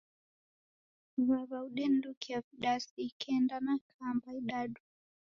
[1.27, 4.81] W'aw'a udenilukia vidasi ikenda na kamba idadu.